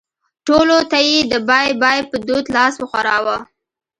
[0.47, 3.37] ټولو ته یې د بای بای په دود لاس وښوراوه.